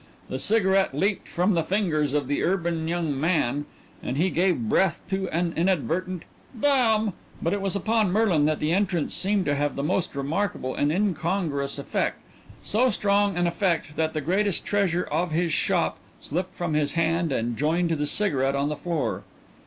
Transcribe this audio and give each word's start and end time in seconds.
The 0.29 0.39
cigarette 0.39 0.95
leaped 0.97 1.27
from 1.27 1.53
the 1.53 1.61
fingers 1.61 2.15
of 2.15 2.27
the 2.27 2.41
urban 2.43 2.87
young 2.87 3.19
man 3.21 3.65
and 4.01 4.17
he 4.17 4.31
gave 4.31 4.67
breath 4.67 4.99
to 5.09 5.29
an 5.29 5.53
inadvertent 5.55 6.25
"Damn!" 6.59 7.13
but 7.39 7.53
it 7.53 7.61
was 7.61 7.75
upon 7.75 8.11
Merlin 8.11 8.45
that 8.45 8.57
the 8.59 8.73
entrance 8.73 9.13
seemed 9.13 9.45
to 9.45 9.53
have 9.53 9.75
the 9.75 9.83
most 9.83 10.15
remarkable 10.15 10.73
and 10.73 10.91
incongruous 10.91 11.77
effect 11.77 12.19
so 12.63 12.89
strong 12.89 13.37
an 13.37 13.45
effect 13.45 13.95
that 13.95 14.13
the 14.13 14.21
greatest 14.21 14.65
treasure 14.65 15.03
of 15.11 15.29
his 15.33 15.53
shop 15.53 15.99
slipped 16.19 16.55
from 16.55 16.73
his 16.73 16.93
hand 16.93 17.31
and 17.31 17.55
joined 17.55 17.91
the 17.91 18.07
cigarette 18.07 18.55
on 18.55 18.69
the 18.69 18.75
floor. 18.77 19.21